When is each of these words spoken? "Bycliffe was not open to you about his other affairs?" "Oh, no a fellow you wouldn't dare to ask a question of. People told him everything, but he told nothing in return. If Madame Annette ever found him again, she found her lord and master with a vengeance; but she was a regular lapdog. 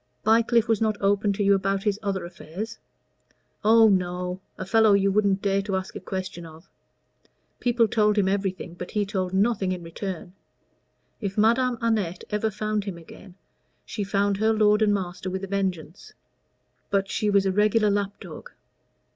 "Bycliffe 0.23 0.67
was 0.67 0.81
not 0.81 0.97
open 0.99 1.31
to 1.33 1.43
you 1.43 1.53
about 1.53 1.83
his 1.83 1.99
other 2.01 2.25
affairs?" 2.25 2.79
"Oh, 3.63 3.87
no 3.87 4.41
a 4.57 4.65
fellow 4.65 4.93
you 4.93 5.11
wouldn't 5.11 5.43
dare 5.43 5.61
to 5.61 5.75
ask 5.75 5.95
a 5.95 5.99
question 5.99 6.43
of. 6.43 6.67
People 7.59 7.87
told 7.87 8.17
him 8.17 8.27
everything, 8.27 8.73
but 8.73 8.89
he 8.89 9.05
told 9.05 9.31
nothing 9.31 9.71
in 9.71 9.83
return. 9.83 10.33
If 11.19 11.37
Madame 11.37 11.77
Annette 11.81 12.23
ever 12.31 12.49
found 12.49 12.85
him 12.85 12.97
again, 12.97 13.35
she 13.85 14.03
found 14.03 14.37
her 14.37 14.53
lord 14.53 14.81
and 14.81 14.91
master 14.91 15.29
with 15.29 15.43
a 15.43 15.47
vengeance; 15.47 16.13
but 16.89 17.07
she 17.07 17.29
was 17.29 17.45
a 17.45 17.51
regular 17.51 17.91
lapdog. 17.91 18.49